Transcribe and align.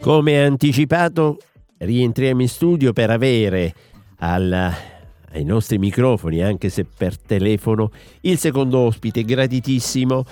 Come 0.00 0.42
anticipato, 0.42 1.36
rientriamo 1.76 2.40
in 2.40 2.48
studio 2.48 2.94
per 2.94 3.10
avere 3.10 3.74
al, 4.20 4.72
ai 5.32 5.44
nostri 5.44 5.76
microfoni, 5.76 6.42
anche 6.42 6.70
se 6.70 6.86
per 6.86 7.18
telefono, 7.18 7.90
il 8.22 8.38
secondo 8.38 8.78
ospite 8.78 9.24
graditissimo. 9.24 10.24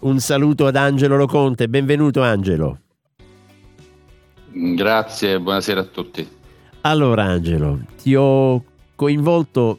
Un 0.00 0.20
saluto 0.20 0.66
ad 0.66 0.76
Angelo 0.76 1.16
Loconte, 1.16 1.66
benvenuto 1.66 2.20
Angelo. 2.20 2.78
Grazie, 4.52 5.40
buonasera 5.40 5.80
a 5.80 5.84
tutti. 5.84 6.28
Allora 6.82 7.24
Angelo, 7.24 7.80
ti 8.02 8.14
ho 8.14 8.62
coinvolto, 8.94 9.78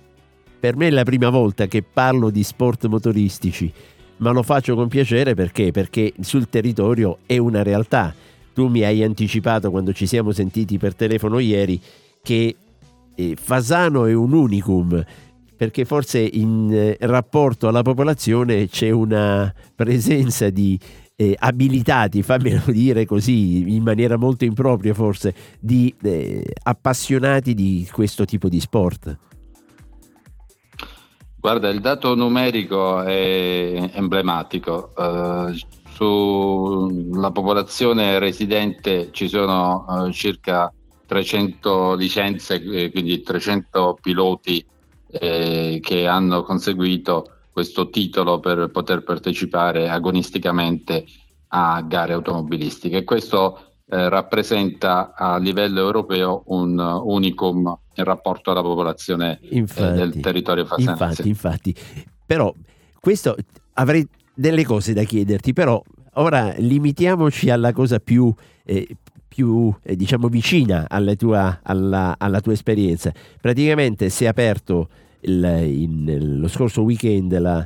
per 0.59 0.75
me 0.75 0.87
è 0.87 0.89
la 0.89 1.03
prima 1.03 1.29
volta 1.29 1.67
che 1.67 1.83
parlo 1.83 2.31
di 2.31 2.41
sport 2.41 2.87
motoristici, 2.87 3.71
ma 4.17 4.31
lo 4.31 4.41
faccio 4.41 4.73
con 4.73 4.87
piacere 4.87 5.35
perché? 5.35 5.69
Perché 5.69 6.11
sul 6.21 6.49
territorio 6.49 7.19
è 7.27 7.37
una 7.37 7.61
realtà 7.61 8.15
tu 8.57 8.69
mi 8.69 8.81
hai 8.81 9.03
anticipato 9.03 9.69
quando 9.69 9.93
ci 9.93 10.07
siamo 10.07 10.31
sentiti 10.31 10.79
per 10.79 10.95
telefono 10.95 11.37
ieri 11.37 11.79
che 12.23 12.55
eh, 13.13 13.37
Fasano 13.39 14.07
è 14.07 14.15
un 14.15 14.33
unicum 14.33 15.05
perché 15.55 15.85
forse 15.85 16.17
in 16.17 16.73
eh, 16.73 16.97
rapporto 17.01 17.67
alla 17.67 17.83
popolazione 17.83 18.67
c'è 18.67 18.89
una 18.89 19.53
presenza 19.75 20.49
di 20.49 20.79
eh, 21.15 21.35
abilitati, 21.37 22.23
fammelo 22.23 22.63
dire 22.73 23.05
così, 23.05 23.75
in 23.75 23.83
maniera 23.83 24.17
molto 24.17 24.43
impropria 24.43 24.95
forse, 24.95 25.35
di 25.59 25.93
eh, 26.01 26.43
appassionati 26.63 27.53
di 27.53 27.87
questo 27.91 28.25
tipo 28.25 28.49
di 28.49 28.59
sport. 28.59 29.17
Guarda, 31.39 31.69
il 31.69 31.79
dato 31.79 32.15
numerico 32.15 33.03
è 33.03 33.91
emblematico. 33.93 34.91
Uh, 34.97 35.55
sulla 35.97 37.31
popolazione 37.31 38.19
residente 38.19 39.09
ci 39.11 39.27
sono 39.27 39.83
uh, 39.87 40.11
circa 40.11 40.71
300 41.07 41.95
licenze, 41.95 42.61
eh, 42.61 42.91
quindi 42.91 43.23
300 43.23 43.97
piloti 43.99 44.63
eh, 45.09 45.79
che 45.81 46.05
hanno 46.05 46.43
conseguito 46.43 47.31
questo 47.51 47.89
titolo 47.89 48.39
per 48.39 48.69
poter 48.71 49.03
partecipare 49.03 49.89
agonisticamente 49.89 51.05
a 51.47 51.81
gare 51.81 52.13
automobilistiche. 52.13 53.03
Questo 53.03 53.71
eh, 53.89 54.07
rappresenta 54.07 55.15
a 55.15 55.37
livello 55.37 55.79
europeo 55.79 56.43
un 56.47 56.77
unicum 56.77 57.75
in 57.95 58.03
rapporto 58.03 58.51
alla 58.51 58.61
popolazione 58.61 59.39
eh, 59.41 59.57
infatti, 59.57 59.97
del 59.97 60.19
territorio 60.19 60.65
fasanese. 60.65 60.91
Infatti, 60.91 61.27
infatti, 61.27 61.75
però 62.23 62.53
questo 62.99 63.35
avrei 63.73 64.07
delle 64.37 64.63
cose 64.63 64.93
da 64.93 65.01
chiederti, 65.01 65.51
però 65.51 65.81
ora 66.19 66.53
limitiamoci 66.57 67.49
alla 67.49 67.71
cosa 67.71 67.99
più, 67.99 68.33
eh, 68.63 68.87
più 69.27 69.73
eh, 69.83 69.95
diciamo 69.95 70.27
vicina 70.27 70.85
alla 70.87 71.15
tua, 71.15 71.59
alla, 71.63 72.15
alla 72.17 72.41
tua, 72.41 72.53
esperienza. 72.53 73.11
Praticamente 73.39 74.09
si 74.09 74.25
è 74.25 74.27
aperto 74.27 74.89
il, 75.21 75.43
in, 75.65 76.39
lo 76.39 76.47
scorso 76.47 76.83
weekend 76.83 77.37
la, 77.37 77.65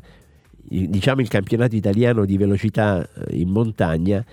diciamo 0.61 1.21
il 1.21 1.27
campionato 1.27 1.75
italiano 1.75 2.25
di 2.25 2.37
velocità 2.37 3.01
eh, 3.01 3.37
in 3.37 3.49
montagna 3.49 4.23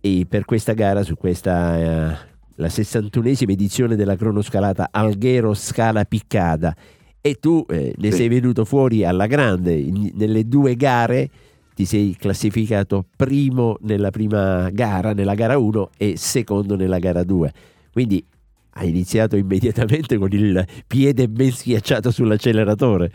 e 0.00 0.26
per 0.28 0.44
questa 0.44 0.72
gara 0.72 1.02
su 1.02 1.16
questa 1.16 1.78
eh, 1.78 2.16
la 2.56 2.66
61esima 2.66 3.50
edizione 3.50 3.96
della 3.96 4.16
cronoscalata 4.16 4.88
Alghero 4.90 5.54
Scala 5.54 6.04
Piccada 6.04 6.74
e 7.20 7.34
tu 7.40 7.64
eh, 7.68 7.94
ne 7.96 8.10
sì. 8.10 8.18
sei 8.18 8.28
venuto 8.28 8.64
fuori 8.64 9.04
alla 9.04 9.26
grande 9.26 9.72
in, 9.72 10.10
nelle 10.14 10.46
due 10.46 10.76
gare 10.76 11.30
ti 11.74 11.84
sei 11.84 12.16
classificato 12.18 13.04
primo 13.16 13.76
nella 13.80 14.10
prima 14.10 14.70
gara, 14.70 15.12
nella 15.12 15.34
gara 15.34 15.58
1 15.58 15.90
e 15.96 16.16
secondo 16.16 16.76
nella 16.76 16.98
gara 16.98 17.24
2. 17.24 17.52
Quindi 17.92 18.24
hai 18.76 18.88
iniziato 18.88 19.36
immediatamente 19.36 20.16
con 20.16 20.32
il 20.32 20.66
piede 20.86 21.28
ben 21.28 21.50
schiacciato 21.50 22.10
sull'acceleratore. 22.10 23.12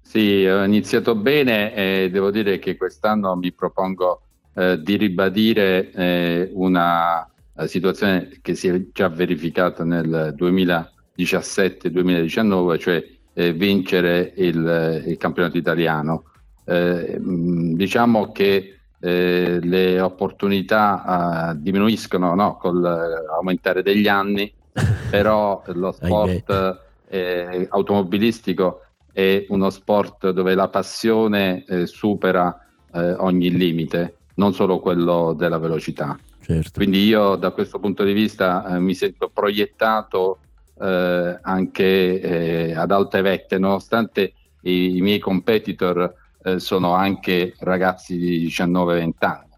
Sì, 0.00 0.46
ho 0.46 0.64
iniziato 0.64 1.14
bene 1.14 1.74
e 1.74 2.08
devo 2.10 2.30
dire 2.30 2.58
che 2.58 2.76
quest'anno 2.76 3.36
mi 3.36 3.52
propongo 3.52 4.22
eh, 4.54 4.80
di 4.82 4.96
ribadire 4.96 5.92
eh, 5.92 6.50
una 6.54 7.24
eh, 7.56 7.68
situazione 7.68 8.30
che 8.42 8.56
si 8.56 8.66
è 8.66 8.82
già 8.92 9.08
verificata 9.08 9.84
nel 9.84 10.34
2017-2019, 10.36 12.78
cioè 12.78 13.06
eh, 13.32 13.52
vincere 13.52 14.32
il, 14.36 15.04
il 15.06 15.16
campionato 15.16 15.56
italiano 15.56 16.24
eh, 16.70 17.16
diciamo 17.20 18.30
che 18.30 18.76
eh, 19.00 19.58
le 19.60 20.00
opportunità 20.00 21.50
eh, 21.50 21.58
diminuiscono 21.58 22.34
no? 22.36 22.56
con 22.58 22.80
l'aumentare 22.80 23.82
degli 23.82 24.06
anni, 24.06 24.52
però 25.10 25.64
lo 25.66 25.90
sport 25.90 26.80
eh, 27.08 27.66
automobilistico 27.68 28.82
è 29.12 29.46
uno 29.48 29.68
sport 29.70 30.30
dove 30.30 30.54
la 30.54 30.68
passione 30.68 31.64
eh, 31.66 31.86
supera 31.86 32.64
eh, 32.92 33.14
ogni 33.14 33.50
limite, 33.50 34.18
non 34.34 34.54
solo 34.54 34.78
quello 34.78 35.34
della 35.36 35.58
velocità. 35.58 36.16
Certo. 36.40 36.70
Quindi 36.74 37.04
io 37.04 37.34
da 37.34 37.50
questo 37.50 37.80
punto 37.80 38.04
di 38.04 38.12
vista 38.12 38.78
mi 38.78 38.94
sento 38.94 39.28
proiettato 39.32 40.38
anche 40.80 42.72
ad 42.74 42.90
alte 42.90 43.20
vette, 43.20 43.58
nonostante 43.58 44.32
i, 44.62 44.96
i 44.96 45.00
miei 45.02 45.18
competitor 45.18 46.14
eh, 46.42 46.58
sono 46.58 46.92
anche 46.92 47.54
ragazzi 47.58 48.16
di 48.16 48.46
19-20 48.46 49.10
anni. 49.18 49.48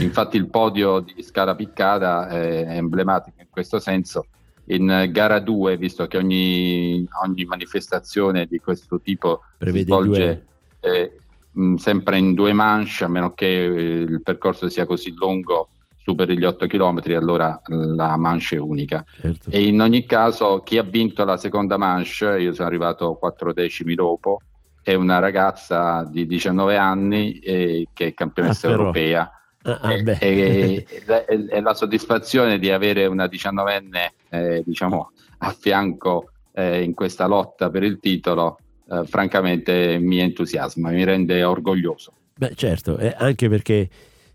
Infatti 0.00 0.36
il 0.36 0.48
podio 0.48 1.00
di 1.00 1.22
Scala 1.22 1.54
Piccata 1.54 2.28
è 2.28 2.76
emblematico 2.76 3.40
in 3.40 3.48
questo 3.50 3.78
senso. 3.78 4.26
In 4.68 5.08
gara 5.12 5.38
2, 5.38 5.76
visto 5.76 6.06
che 6.08 6.16
ogni, 6.16 7.06
ogni 7.24 7.44
manifestazione 7.44 8.46
di 8.46 8.58
questo 8.58 9.00
tipo 9.00 9.42
Prevede 9.58 9.78
si 9.78 9.84
svolge 9.84 10.46
eh, 10.80 11.16
mh, 11.52 11.74
sempre 11.76 12.18
in 12.18 12.34
due 12.34 12.52
manche, 12.52 13.04
a 13.04 13.08
meno 13.08 13.32
che 13.32 13.46
eh, 13.46 13.70
il 14.00 14.22
percorso 14.22 14.68
sia 14.68 14.86
così 14.86 15.14
lungo 15.14 15.68
superi 16.06 16.38
gli 16.38 16.44
8 16.44 16.66
km, 16.66 17.00
allora 17.16 17.60
la 17.66 18.16
manche 18.16 18.56
è 18.56 18.60
unica. 18.60 19.04
Certo. 19.20 19.50
E 19.50 19.66
in 19.66 19.80
ogni 19.80 20.06
caso, 20.06 20.62
chi 20.62 20.78
ha 20.78 20.84
vinto 20.84 21.24
la 21.24 21.36
seconda 21.36 21.76
manche, 21.76 22.38
io 22.38 22.52
sono 22.52 22.68
arrivato 22.68 23.14
4 23.14 23.52
decimi 23.52 23.94
dopo, 23.94 24.38
è 24.86 24.94
una 24.94 25.18
ragazza 25.18 26.04
di 26.08 26.28
19 26.28 26.76
anni 26.76 27.40
eh, 27.40 27.88
che 27.92 28.06
è 28.06 28.14
campionessa 28.14 28.68
ah, 28.68 28.70
europea. 28.70 29.30
Ah, 29.62 29.80
ah, 29.82 29.92
e, 29.94 30.16
e, 30.20 30.86
e, 30.88 31.46
e, 31.50 31.60
la 31.60 31.74
soddisfazione 31.74 32.60
di 32.60 32.70
avere 32.70 33.06
una 33.06 33.24
19enne 33.24 34.10
eh, 34.28 34.62
diciamo, 34.64 35.10
a 35.38 35.50
fianco 35.58 36.30
eh, 36.52 36.84
in 36.84 36.94
questa 36.94 37.26
lotta 37.26 37.68
per 37.68 37.82
il 37.82 37.98
titolo, 37.98 38.60
eh, 38.88 39.02
francamente 39.06 39.98
mi 39.98 40.20
entusiasma, 40.20 40.90
mi 40.90 41.02
rende 41.02 41.42
orgoglioso. 41.42 42.12
Beh, 42.36 42.54
certo, 42.54 42.96
anche 43.16 43.48
perché 43.48 43.88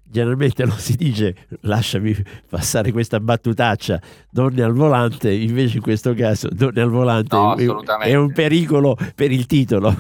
generalmente 0.04 0.66
non 0.66 0.78
si 0.78 0.96
dice 0.96 1.48
lasciami 1.62 2.16
passare 2.50 2.92
questa 2.92 3.20
battutaccia 3.20 4.00
donne 4.30 4.62
al 4.62 4.74
volante 4.74 5.32
invece 5.32 5.78
in 5.78 5.84
questo 5.84 6.14
caso 6.14 6.50
donne 6.52 6.82
al 6.82 6.90
volante 6.90 7.36
no, 7.36 7.56
è, 8.00 8.16
un 8.16 8.32
pericolo 8.34 8.98
per 9.16 9.32
il 9.32 9.46
titolo. 9.46 9.96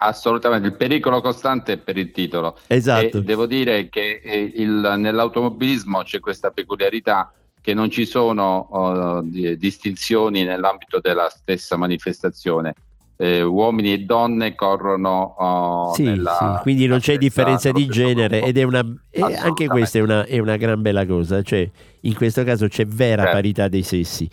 Assolutamente 0.00 0.68
il 0.68 0.76
pericolo 0.76 1.20
costante 1.20 1.72
è 1.72 1.78
per 1.78 1.96
il 1.96 2.12
titolo. 2.12 2.58
Esatto. 2.66 3.18
E 3.18 3.22
devo 3.22 3.46
dire 3.46 3.88
che 3.88 4.20
eh, 4.22 4.52
il, 4.56 4.94
nell'automobilismo 4.96 6.02
c'è 6.02 6.20
questa 6.20 6.50
peculiarità 6.50 7.32
che 7.60 7.74
non 7.74 7.90
ci 7.90 8.06
sono 8.06 8.68
uh, 8.70 9.56
distinzioni 9.56 10.44
nell'ambito 10.44 11.00
della 11.00 11.28
stessa 11.28 11.76
manifestazione 11.76 12.74
eh, 13.20 13.42
uomini 13.42 13.92
e 13.92 13.98
donne 13.98 14.54
corrono 14.54 15.34
uh, 15.36 15.92
sì, 15.92 16.04
nella, 16.04 16.36
sì, 16.38 16.62
quindi 16.62 16.86
non 16.86 17.00
c'è 17.00 17.18
differenza 17.18 17.72
di 17.72 17.86
genere 17.88 18.42
ed 18.42 18.56
è 18.56 18.62
una 18.62 18.84
anche 19.40 19.66
questa 19.66 19.98
è 19.98 20.02
una, 20.02 20.24
è 20.24 20.38
una, 20.38 20.56
gran 20.56 20.80
bella 20.80 21.04
cosa 21.04 21.42
cioè 21.42 21.68
in 22.02 22.14
questo 22.14 22.44
caso 22.44 22.68
c'è 22.68 22.86
vera 22.86 23.22
certo. 23.22 23.36
parità 23.36 23.68
dei 23.68 23.82
sessi. 23.82 24.28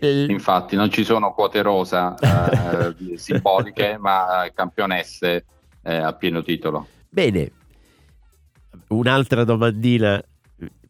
Infatti 0.00 0.76
non 0.76 0.90
ci 0.90 1.04
sono 1.04 1.32
quote 1.32 1.62
rosa 1.62 2.14
eh, 2.18 3.16
simboliche 3.16 3.98
ma 3.98 4.48
campionesse 4.54 5.44
eh, 5.82 5.96
a 5.96 6.12
pieno 6.12 6.42
titolo. 6.42 6.86
Bene. 7.08 7.52
Un'altra 8.88 9.44
domandina. 9.44 10.22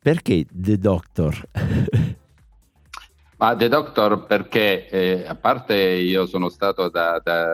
Perché 0.00 0.46
The 0.50 0.78
Doctor? 0.78 1.48
Ma 3.38 3.54
The 3.54 3.68
Doctor 3.68 4.26
perché, 4.26 4.88
eh, 4.88 5.24
a 5.24 5.36
parte 5.36 5.76
io 5.76 6.26
sono 6.26 6.48
stato 6.48 6.88
da, 6.88 7.20
da, 7.22 7.46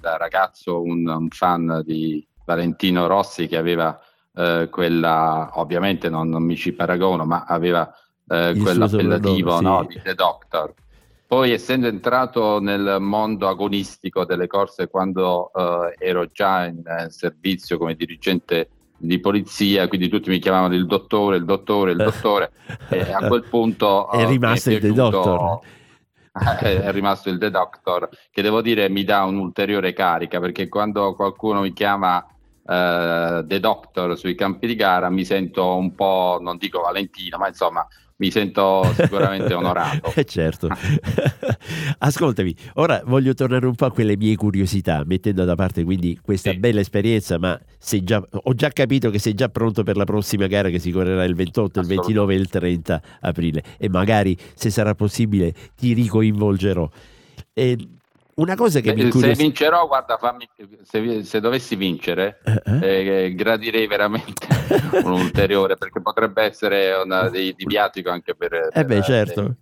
da 0.00 0.16
ragazzo 0.16 0.82
un, 0.82 1.06
un, 1.06 1.28
fan 1.28 1.82
di 1.84 2.26
Valentino 2.44 3.06
Rossi 3.06 3.46
che 3.46 3.56
aveva 3.56 3.96
eh, 4.34 4.66
quella, 4.68 5.50
ovviamente 5.54 6.08
non, 6.08 6.28
non, 6.28 6.42
mi 6.42 6.56
ci 6.56 6.72
paragono, 6.72 7.24
ma 7.26 7.44
aveva 7.46 7.88
eh, 8.26 8.56
quell'appellativo 8.60 9.56
sì. 9.58 9.62
no, 9.62 9.84
di 9.88 10.00
The 10.02 10.14
Doctor. 10.14 10.74
Poi 11.28 11.52
essendo 11.52 11.86
entrato 11.86 12.58
nel 12.58 12.96
mondo 12.98 13.46
agonistico 13.46 14.24
delle 14.24 14.48
corse 14.48 14.88
quando 14.88 15.52
eh, 15.54 15.94
ero 15.98 16.26
già 16.26 16.64
in 16.64 16.82
servizio 17.08 17.78
come 17.78 17.94
dirigente 17.94 18.68
di 19.00 19.18
polizia, 19.18 19.88
quindi 19.88 20.08
tutti 20.08 20.28
mi 20.28 20.38
chiamavano 20.38 20.74
il 20.74 20.86
dottore, 20.86 21.36
il 21.36 21.44
dottore, 21.44 21.92
il 21.92 21.96
dottore, 21.96 22.52
e 22.90 23.12
a 23.12 23.26
quel 23.28 23.44
punto 23.48 24.10
è 24.10 24.26
rimasto 24.26 24.70
il 24.70 24.92
doctor. 24.92 25.60
È 26.60 26.92
rimasto 26.92 27.28
il 27.28 27.38
The 27.38 27.50
Doctor, 27.50 28.08
che 28.30 28.40
devo 28.40 28.62
dire 28.62 28.88
mi 28.88 29.02
dà 29.02 29.24
un'ulteriore 29.24 29.92
carica 29.92 30.38
perché 30.38 30.68
quando 30.68 31.12
qualcuno 31.16 31.60
mi 31.60 31.72
chiama 31.72 32.18
uh, 32.18 33.44
The 33.44 33.58
Doctor 33.58 34.16
sui 34.16 34.36
campi 34.36 34.68
di 34.68 34.76
gara 34.76 35.10
mi 35.10 35.24
sento 35.24 35.74
un 35.74 35.92
po', 35.92 36.38
non 36.40 36.56
dico 36.56 36.82
Valentino, 36.82 37.36
ma 37.36 37.48
insomma 37.48 37.84
mi 38.20 38.30
sento 38.30 38.84
sicuramente 38.94 39.52
onorato. 39.54 40.12
Eh, 40.14 40.24
certo. 40.24 40.68
Ascoltami, 41.98 42.54
ora 42.74 43.02
voglio 43.06 43.34
tornare 43.34 43.66
un 43.66 43.74
po' 43.74 43.86
a 43.86 43.90
quelle 43.90 44.16
mie 44.16 44.36
curiosità, 44.36 45.02
mettendo 45.06 45.44
da 45.44 45.54
parte 45.54 45.82
quindi 45.82 46.18
questa 46.22 46.50
sì. 46.50 46.58
bella 46.58 46.80
esperienza, 46.80 47.38
ma 47.38 47.58
già, 48.02 48.22
ho 48.30 48.54
già 48.54 48.68
capito 48.68 49.10
che 49.10 49.18
sei 49.18 49.34
già 49.34 49.48
pronto 49.48 49.82
per 49.82 49.96
la 49.96 50.04
prossima 50.04 50.46
gara 50.46 50.68
che 50.68 50.78
si 50.78 50.90
correrà 50.90 51.24
il 51.24 51.34
28, 51.34 51.80
il 51.80 51.86
29 51.86 52.34
e 52.34 52.36
il 52.36 52.48
30 52.48 53.02
aprile 53.20 53.64
e 53.78 53.88
magari, 53.88 54.36
se 54.54 54.70
sarà 54.70 54.94
possibile, 54.94 55.54
ti 55.74 55.94
ricoinvolgerò. 55.94 56.88
E 57.54 57.76
una 58.36 58.54
cosa 58.54 58.80
che 58.80 58.92
Beh, 58.92 58.98
mi 58.98 59.02
incurios- 59.06 59.36
Se 59.36 59.42
vincerò, 59.42 59.86
guarda, 59.86 60.16
fammi, 60.16 60.48
se, 60.82 61.24
se, 61.24 61.40
dovessi 61.40 61.76
vincere, 61.76 62.40
uh-huh. 62.44 62.80
eh, 62.82 63.34
gradirei 63.34 63.86
veramente 63.86 64.46
un 65.04 65.12
ulteriore, 65.12 65.76
perché 65.76 66.00
potrebbe 66.00 66.42
essere 66.42 66.92
una, 66.94 67.28
di, 67.28 67.54
di 67.56 67.64
viatico 67.66 68.10
anche 68.10 68.34
per... 68.34 68.52
Eh 68.52 68.70
per 68.72 68.86
beh, 68.86 69.02
certo. 69.02 69.56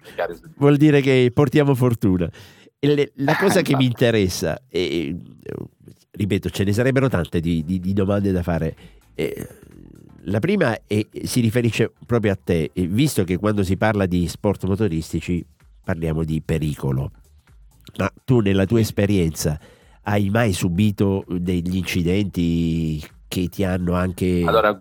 Vuol 0.57 0.77
dire 0.77 1.01
che 1.01 1.31
portiamo 1.33 1.75
fortuna. 1.75 2.29
Le, 2.79 3.13
la 3.17 3.37
cosa 3.41 3.63
che 3.63 3.75
mi 3.75 3.85
interessa, 3.87 4.61
e, 4.69 5.17
ripeto, 6.11 6.51
ce 6.51 6.65
ne 6.65 6.73
sarebbero 6.73 7.09
tante 7.09 7.41
di, 7.41 7.65
di, 7.65 7.81
di 7.81 7.93
domande 7.93 8.31
da 8.33 8.43
fare. 8.43 8.75
Eh, 9.15 9.49
la 10.23 10.41
prima 10.41 10.79
è, 10.87 11.07
si 11.23 11.41
riferisce 11.41 11.91
proprio 12.07 12.33
a 12.33 12.39
te, 12.43 12.71
visto 12.75 13.25
che 13.25 13.39
quando 13.39 13.63
si 13.63 13.77
parla 13.77 14.07
di 14.07 14.29
sport 14.29 14.65
motoristici 14.65 15.45
parliamo 15.85 16.23
di 16.23 16.43
pericolo. 16.43 17.11
Ma 17.97 18.13
tu 18.25 18.41
nella 18.41 18.67
tua 18.67 18.81
esperienza 18.81 19.59
hai 20.03 20.31
mai 20.31 20.53
subito 20.53 21.25
degli 21.27 21.77
incidenti 21.77 23.03
che 23.27 23.49
ti 23.49 23.65
hanno 23.65 23.95
anche... 23.95 24.45
Allora, 24.47 24.81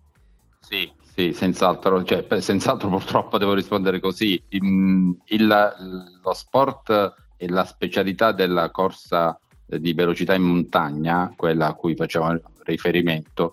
sì, 0.60 0.90
sì, 1.14 1.34
senz'altro, 1.34 2.04
cioè, 2.04 2.26
senz'altro 2.40 2.88
purtroppo 2.90 3.38
devo 3.38 3.54
rispondere 3.54 4.00
così. 4.00 4.42
Il, 4.50 5.18
il, 5.26 5.48
lo 6.24 6.34
sport 6.34 7.14
e 7.38 7.50
la 7.50 7.66
specialità 7.66 8.32
della 8.32 8.72
corsa 8.72 9.40
di 9.66 9.94
velocità 9.94 10.34
in 10.34 10.44
montagna, 10.44 11.34
quella 11.36 11.68
a 11.68 11.74
cui 11.74 11.96
facciamo 11.96 12.40
riferimento, 12.64 13.52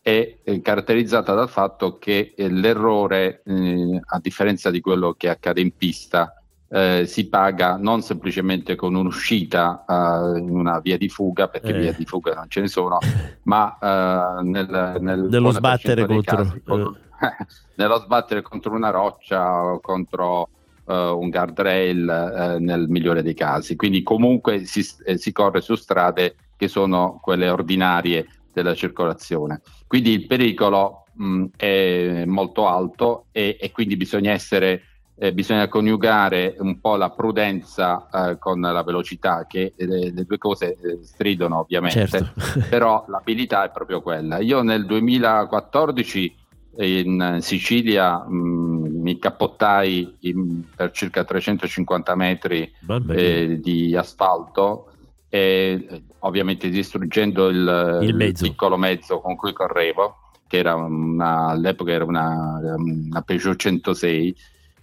è 0.00 0.36
caratterizzata 0.62 1.34
dal 1.34 1.48
fatto 1.48 1.98
che 1.98 2.34
l'errore, 2.36 3.42
eh, 3.44 4.00
a 4.04 4.20
differenza 4.20 4.70
di 4.70 4.80
quello 4.80 5.14
che 5.14 5.28
accade 5.28 5.60
in 5.60 5.74
pista, 5.76 6.40
eh, 6.68 7.04
si 7.06 7.28
paga 7.28 7.76
non 7.76 8.02
semplicemente 8.02 8.74
con 8.74 8.94
un'uscita 8.94 9.84
uh, 9.86 10.36
in 10.36 10.50
una 10.50 10.80
via 10.80 10.98
di 10.98 11.08
fuga, 11.08 11.48
perché 11.48 11.68
eh. 11.68 11.78
via 11.78 11.92
di 11.92 12.04
fuga 12.04 12.34
non 12.34 12.48
ce 12.48 12.60
ne 12.60 12.68
sono, 12.68 12.98
ma 13.44 13.76
uh, 13.80 14.42
nel, 14.42 14.96
nel 15.00 15.26
nello 15.30 15.50
sbattere 15.52 16.06
contro, 16.06 16.36
casi, 16.36 16.62
con, 16.64 16.96
nello 17.76 17.98
sbattere 18.00 18.42
contro 18.42 18.74
una 18.74 18.90
roccia 18.90 19.62
o 19.62 19.80
contro 19.80 20.48
uh, 20.84 20.92
un 20.92 21.30
guardrail 21.30 22.56
nel 22.60 22.88
migliore 22.88 23.22
dei 23.22 23.34
casi. 23.34 23.76
Quindi 23.76 24.02
comunque 24.02 24.64
si, 24.64 24.84
eh, 25.04 25.18
si 25.18 25.32
corre 25.32 25.60
su 25.60 25.76
strade 25.76 26.34
che 26.56 26.68
sono 26.68 27.20
quelle 27.22 27.48
ordinarie 27.48 28.26
della 28.52 28.74
circolazione. 28.74 29.60
Quindi 29.86 30.12
il 30.12 30.26
pericolo 30.26 31.04
mh, 31.12 31.44
è 31.56 32.24
molto 32.24 32.66
alto 32.66 33.26
e, 33.30 33.56
e 33.60 33.70
quindi 33.70 33.96
bisogna 33.96 34.32
essere 34.32 34.82
eh, 35.18 35.32
bisogna 35.32 35.66
coniugare 35.68 36.56
un 36.58 36.78
po' 36.80 36.96
la 36.96 37.10
prudenza 37.10 38.08
eh, 38.12 38.38
con 38.38 38.60
la 38.60 38.82
velocità, 38.82 39.46
che 39.48 39.72
eh, 39.76 39.86
le, 39.86 40.12
due 40.12 40.38
cose 40.38 40.76
eh, 40.76 40.98
stridono 41.02 41.60
ovviamente, 41.60 42.06
certo. 42.06 42.40
però 42.68 43.04
l'abilità 43.08 43.64
è 43.64 43.70
proprio 43.70 44.02
quella. 44.02 44.38
Io 44.38 44.62
nel 44.62 44.84
2014 44.84 46.44
in 46.78 47.38
Sicilia 47.40 48.18
mh, 48.18 48.36
mm, 48.36 49.00
mi 49.00 49.18
cappottai 49.18 50.16
in, 50.20 50.64
per 50.74 50.90
circa 50.90 51.24
350 51.24 52.14
metri 52.14 52.70
eh, 53.08 53.58
di 53.62 53.96
asfalto 53.96 54.90
e 55.30 56.02
ovviamente 56.20 56.68
distruggendo 56.68 57.48
il, 57.48 58.00
il, 58.02 58.14
mezzo. 58.14 58.44
il 58.44 58.50
piccolo 58.50 58.76
mezzo 58.76 59.20
con 59.20 59.36
cui 59.36 59.54
correvo 59.54 60.18
che 60.46 60.58
era 60.58 60.74
una, 60.74 61.48
all'epoca 61.48 61.92
era 61.92 62.04
una, 62.04 62.60
una 62.76 63.22
Peugeot 63.22 63.56
106 63.56 64.36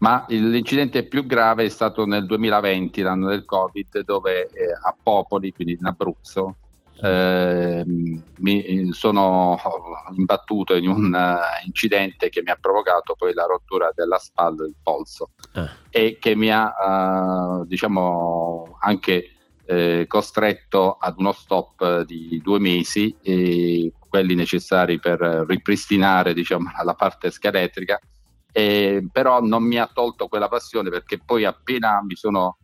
ma 0.03 0.25
l'incidente 0.27 1.03
più 1.03 1.25
grave 1.25 1.63
è 1.63 1.69
stato 1.69 2.05
nel 2.05 2.25
2020, 2.25 3.01
l'anno 3.01 3.29
del 3.29 3.45
Covid, 3.45 4.03
dove 4.03 4.49
eh, 4.49 4.73
a 4.73 4.93
Popoli, 5.01 5.53
quindi 5.53 5.77
in 5.79 5.85
Abruzzo, 5.85 6.57
eh, 7.01 7.83
mi 7.85 8.91
sono 8.91 9.57
imbattuto 10.13 10.75
in 10.75 10.89
un 10.89 11.13
uh, 11.13 11.65
incidente 11.65 12.27
che 12.27 12.41
mi 12.41 12.51
ha 12.51 12.57
provocato 12.59 13.15
poi 13.15 13.33
la 13.33 13.45
rottura 13.45 13.91
della 13.95 14.17
spalla 14.17 14.63
del 14.63 14.75
polso 14.83 15.29
ah. 15.53 15.69
e 15.89 16.17
che 16.19 16.35
mi 16.35 16.51
ha 16.51 16.73
uh, 17.61 17.65
diciamo 17.65 18.77
anche 18.81 19.29
eh, 19.65 20.03
costretto 20.07 20.97
ad 20.99 21.15
uno 21.17 21.31
stop 21.31 22.01
di 22.01 22.41
due 22.43 22.59
mesi 22.59 23.15
quelli 24.09 24.35
necessari 24.35 24.99
per 24.99 25.45
ripristinare 25.47 26.33
diciamo, 26.33 26.69
la 26.83 26.93
parte 26.93 27.31
scheletrica 27.31 27.97
eh, 28.53 29.05
però 29.11 29.41
non 29.41 29.63
mi 29.63 29.77
ha 29.77 29.89
tolto 29.91 30.27
quella 30.27 30.47
passione 30.47 30.89
perché 30.89 31.19
poi 31.19 31.43
appena 31.43 32.01
mi 32.01 32.15
sono 32.15 32.57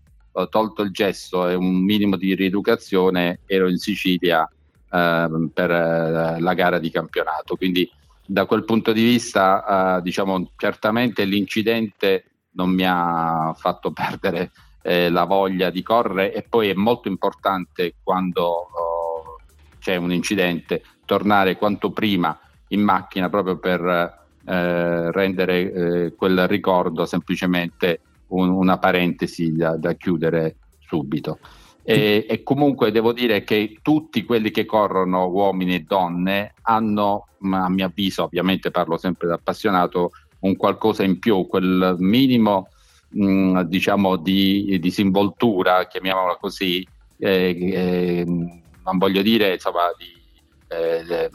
tolto 0.50 0.84
il 0.84 0.92
gesso 0.92 1.50
e 1.50 1.56
un 1.56 1.84
minimo 1.84 2.16
di 2.16 2.34
rieducazione 2.36 3.40
ero 3.46 3.68
in 3.68 3.78
Sicilia 3.78 4.42
uh, 4.44 5.52
per 5.52 5.70
uh, 5.70 6.40
la 6.40 6.54
gara 6.54 6.80
di 6.80 6.90
campionato. 6.90 7.56
Quindi 7.58 7.90
da 8.26 8.46
quel 8.46 8.64
punto 8.64 8.92
di 8.92 9.04
vista, 9.04 9.98
eh, 9.98 10.02
diciamo, 10.04 10.52
certamente 10.56 11.26
l'incidente 11.26 12.26
non 12.52 12.70
mi 12.70 12.84
ha 12.86 13.56
fatto 13.58 13.92
perdere 13.92 14.52
eh, 14.84 15.10
la 15.10 15.24
voglia 15.24 15.72
di 15.72 15.82
correre 15.82 16.32
e 16.32 16.44
poi 16.44 16.70
è 16.70 16.76
molto 16.76 17.08
importante 17.08 17.96
quando 18.04 18.44
oh, 18.46 19.38
c'è 19.80 19.96
un 19.96 20.12
incidente 20.12 20.84
tornare 21.06 21.58
quanto 21.58 21.92
prima 21.92 22.40
in 22.68 22.82
macchina 22.82 23.30
proprio 23.30 23.58
per 23.58 24.28
eh, 24.46 25.12
rendere 25.12 25.72
eh, 25.72 26.16
quel 26.16 26.48
ricordo 26.48 27.06
semplicemente 27.06 28.02
un, 28.28 28.50
una 28.50 28.78
parentesi 28.78 29.56
da, 29.56 29.76
da, 29.76 29.94
chiudere 29.94 30.56
subito. 30.80 31.40
E, 31.84 32.26
e, 32.30 32.44
comunque 32.44 32.92
devo 32.92 33.14
dire 33.14 33.44
che 33.44 33.78
tutti 33.82 34.24
quelli 34.24 34.52
che 34.52 34.66
corrono, 34.66 35.28
uomini 35.28 35.76
e 35.76 35.86
donne, 35.88 36.54
hanno, 36.62 37.28
a 37.40 37.70
mio 37.70 37.86
avviso, 37.86 38.24
ovviamente 38.24 38.70
parlo 38.70 38.98
sempre 38.98 39.28
da 39.28 39.36
appassionato, 39.36 40.12
un 40.42 40.56
qualcosa 40.56 41.04
in 41.04 41.20
più, 41.20 41.48
quel 41.48 41.96
minimo 41.98 42.70
mh, 43.10 43.62
diciamo 43.62 44.18
di 44.18 44.78
disinvoltura, 44.80 45.88
chiamiamola 45.88 46.38
così, 46.40 46.86
eh, 47.18 47.58
eh, 47.74 48.24
non 48.26 48.98
voglio 48.98 49.22
dire 49.22 49.54
insomma 49.54 49.92
di 49.98 50.20
eh, 50.68 51.30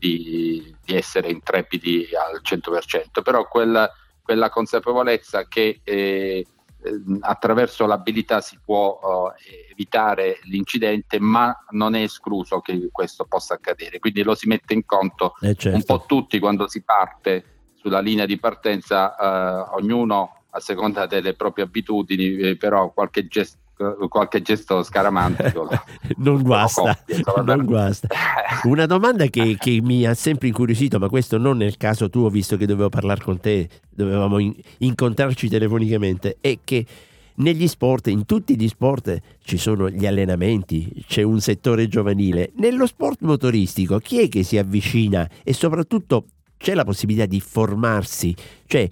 di, 0.00 0.74
di 0.82 0.96
essere 0.96 1.30
intrepidi 1.30 2.08
al 2.14 2.40
100%, 2.42 3.22
però 3.22 3.46
quella, 3.46 3.88
quella 4.22 4.48
consapevolezza 4.48 5.46
che 5.46 5.80
eh, 5.84 6.44
attraverso 7.20 7.86
l'abilità 7.86 8.40
si 8.40 8.58
può 8.64 8.98
uh, 9.02 9.32
evitare 9.70 10.38
l'incidente, 10.44 11.20
ma 11.20 11.54
non 11.70 11.94
è 11.94 12.02
escluso 12.02 12.60
che 12.60 12.88
questo 12.90 13.26
possa 13.26 13.54
accadere. 13.54 13.98
Quindi 13.98 14.22
lo 14.22 14.34
si 14.34 14.46
mette 14.48 14.72
in 14.72 14.86
conto 14.86 15.34
eh 15.42 15.54
certo. 15.54 15.76
un 15.76 15.84
po' 15.84 16.04
tutti 16.06 16.38
quando 16.38 16.68
si 16.68 16.82
parte 16.82 17.44
sulla 17.74 18.00
linea 18.00 18.24
di 18.24 18.38
partenza, 18.38 19.14
uh, 19.18 19.76
ognuno 19.76 20.44
a 20.50 20.60
seconda 20.60 21.06
delle 21.06 21.34
proprie 21.34 21.64
abitudini, 21.64 22.36
eh, 22.36 22.56
però 22.56 22.90
qualche 22.92 23.26
gesto 23.26 23.58
qualche 24.08 24.42
gesto 24.42 24.82
scaramantico. 24.82 25.68
non 26.18 26.42
guasta, 26.42 26.98
non 27.44 27.64
guasta. 27.64 28.08
Una 28.64 28.86
domanda 28.86 29.26
che, 29.26 29.56
che, 29.58 29.80
mi 29.82 30.04
ha 30.04 30.14
sempre 30.14 30.48
incuriosito, 30.48 30.98
ma 30.98 31.08
questo 31.08 31.38
non 31.38 31.56
nel 31.56 31.76
caso 31.76 32.10
tuo, 32.10 32.28
visto 32.28 32.56
che 32.56 32.66
dovevo 32.66 32.88
parlare 32.88 33.22
con 33.22 33.40
te, 33.40 33.68
dovevamo 33.88 34.38
in, 34.38 34.54
incontrarci 34.78 35.48
telefonicamente, 35.48 36.36
è 36.40 36.58
che 36.62 36.86
negli 37.40 37.66
sport, 37.68 38.08
in 38.08 38.26
tutti 38.26 38.56
gli 38.56 38.68
sport 38.68 39.18
ci 39.42 39.56
sono 39.56 39.88
gli 39.88 40.06
allenamenti, 40.06 41.04
c'è 41.06 41.22
un 41.22 41.40
settore 41.40 41.88
giovanile. 41.88 42.50
Nello 42.56 42.86
sport 42.86 43.22
motoristico 43.22 43.98
chi 43.98 44.20
è 44.20 44.28
che 44.28 44.42
si 44.42 44.58
avvicina 44.58 45.28
e 45.42 45.54
soprattutto 45.54 46.26
c'è 46.58 46.74
la 46.74 46.84
possibilità 46.84 47.26
di 47.26 47.40
formarsi? 47.40 48.34
Cioè 48.66 48.88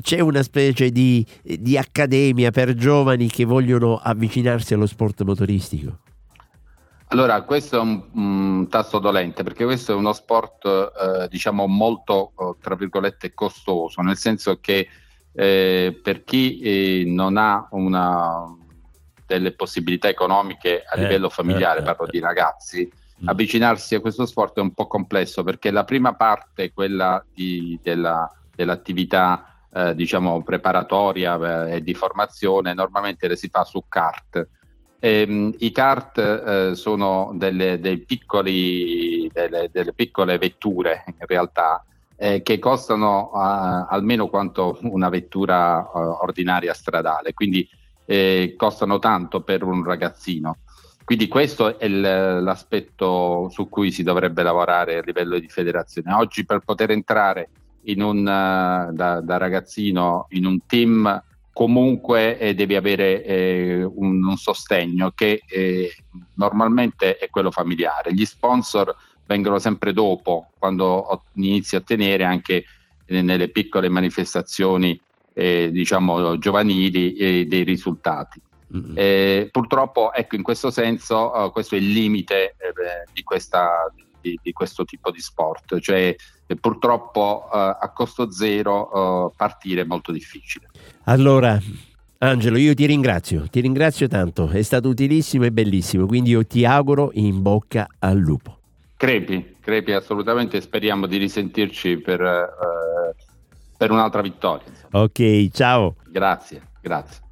c'è 0.00 0.20
una 0.20 0.42
specie 0.42 0.90
di, 0.90 1.26
di, 1.42 1.76
accademia 1.76 2.50
per 2.50 2.74
giovani 2.74 3.28
che 3.28 3.44
vogliono 3.44 4.00
avvicinarsi 4.02 4.72
allo 4.72 4.86
sport 4.86 5.22
motoristico? 5.22 5.98
Allora, 7.08 7.42
questo 7.42 7.76
è 7.76 7.80
un, 7.80 8.02
un, 8.14 8.68
tasto 8.68 8.98
dolente 8.98 9.42
perché 9.42 9.64
questo 9.64 9.92
è 9.92 9.94
uno 9.94 10.14
sport, 10.14 10.64
eh, 10.66 11.28
diciamo, 11.28 11.66
molto, 11.66 12.32
eh, 12.38 12.54
tra 12.60 12.74
virgolette, 12.74 13.34
costoso, 13.34 14.00
nel 14.00 14.16
senso 14.16 14.58
che 14.58 14.88
eh, 15.32 16.00
per 16.02 16.24
chi 16.24 16.60
eh, 16.60 17.04
non 17.06 17.36
ha 17.36 17.68
una, 17.72 18.56
delle 19.26 19.52
possibilità 19.52 20.08
economiche 20.08 20.82
a 20.82 20.98
eh, 20.98 21.02
livello 21.02 21.28
familiare, 21.28 21.80
eh, 21.80 21.82
parlo 21.82 22.06
di 22.06 22.20
ragazzi, 22.20 22.90
mm. 23.22 23.28
avvicinarsi 23.28 23.94
a 23.94 24.00
questo 24.00 24.24
sport 24.26 24.56
è 24.56 24.60
un 24.60 24.72
po' 24.72 24.86
complesso 24.86 25.42
perché 25.44 25.70
la 25.70 25.84
prima 25.84 26.14
parte, 26.14 26.72
quella 26.72 27.22
di, 27.32 27.78
della, 27.82 28.30
dell'attività 28.54 29.53
diciamo 29.94 30.42
preparatoria 30.42 31.66
e 31.66 31.82
di 31.82 31.94
formazione, 31.94 32.74
normalmente 32.74 33.26
le 33.26 33.36
si 33.36 33.48
fa 33.48 33.64
su 33.64 33.82
kart 33.88 34.46
Ehm, 35.04 35.54
I 35.58 35.70
kart 35.70 36.16
eh, 36.16 36.74
sono 36.74 37.32
delle, 37.34 37.78
piccoli, 38.06 39.30
delle, 39.30 39.68
delle, 39.70 39.92
piccole 39.92 40.38
vetture 40.38 41.04
in 41.08 41.26
realtà 41.26 41.84
eh, 42.16 42.40
che 42.40 42.58
costano 42.58 43.30
uh, 43.34 43.86
almeno 43.90 44.28
quanto 44.28 44.78
una 44.80 45.10
vettura 45.10 46.22
ordinaria 46.22 46.72
stradale, 46.72 47.34
quindi 47.34 47.68
eh, 48.06 48.54
costano 48.56 48.98
tanto 48.98 49.42
per 49.42 49.62
un 49.62 49.84
ragazzino. 49.84 50.56
Quindi 51.04 51.28
questo 51.28 51.78
è 51.78 51.86
l'aspetto 51.86 53.50
su 53.50 53.68
cui 53.68 53.92
si 53.92 54.02
dovrebbe 54.02 54.42
lavorare 54.42 54.96
a 54.96 55.02
livello 55.04 55.38
di 55.38 55.48
federazione. 55.48 56.14
Oggi 56.14 56.46
per 56.46 56.60
poter 56.60 56.92
entrare 56.92 57.50
un, 58.02 58.18
uh, 58.20 58.92
da, 58.92 59.20
da, 59.20 59.36
ragazzino 59.36 60.26
in 60.30 60.46
un 60.46 60.64
team 60.66 61.22
comunque 61.54 62.36
eh, 62.36 62.52
devi 62.52 62.74
avere 62.74 63.24
eh, 63.24 63.84
un, 63.84 64.22
un, 64.24 64.36
sostegno 64.36 65.12
che 65.14 65.42
eh, 65.48 65.94
normalmente 66.34 67.16
è 67.16 67.30
quello 67.30 67.52
familiare. 67.52 68.12
Gli 68.12 68.24
sponsor 68.24 68.94
vengono 69.24 69.58
sempre 69.60 69.92
dopo, 69.92 70.50
quando 70.58 71.22
inizi 71.34 71.76
a 71.76 71.80
tenere 71.80 72.24
anche 72.24 72.64
eh, 73.06 73.22
nelle 73.22 73.48
piccole 73.48 73.88
manifestazioni 73.88 75.00
eh, 75.32 75.70
diciamo 75.72 76.38
giovanili 76.38 77.14
eh, 77.14 77.46
dei 77.46 77.62
risultati. 77.62 78.40
Mm-hmm. 78.74 79.50
purtroppo 79.52 80.12
ecco 80.12 80.34
in 80.34 80.42
questo 80.42 80.72
senso 80.72 81.50
questo 81.52 81.76
è 81.76 81.78
il 81.78 81.92
limite 81.92 82.56
di, 83.12 83.22
questa, 83.22 83.88
di, 84.24 84.40
di, 84.42 84.52
questo 84.52 84.84
tipo 84.84 85.10
di 85.10 85.20
sport, 85.20 85.78
cioè 85.80 86.14
purtroppo 86.60 87.48
a 87.48 87.90
costo 87.92 88.30
zero 88.30 89.32
partire 89.36 89.82
è 89.82 89.84
molto 89.84 90.12
difficile. 90.12 90.68
Allora, 91.04 91.60
Angelo, 92.18 92.56
io 92.56 92.74
ti 92.74 92.86
ringrazio, 92.86 93.46
ti 93.50 93.60
ringrazio 93.60 94.08
tanto, 94.08 94.48
è 94.48 94.62
stato 94.62 94.88
utilissimo 94.88 95.44
e 95.44 95.52
bellissimo, 95.52 96.06
quindi 96.06 96.30
io 96.30 96.46
ti 96.46 96.64
auguro 96.64 97.10
in 97.14 97.42
bocca 97.42 97.86
al 97.98 98.16
lupo. 98.16 98.58
Crepi, 98.96 99.56
crepi 99.60 99.92
assolutamente, 99.92 100.60
speriamo 100.62 101.06
di 101.06 101.18
risentirci 101.18 101.98
per, 101.98 102.20
uh, 102.22 103.14
per 103.76 103.90
un'altra 103.90 104.22
vittoria. 104.22 104.64
Ok, 104.92 105.50
ciao. 105.50 105.96
Grazie, 106.08 106.62
grazie. 106.80 107.23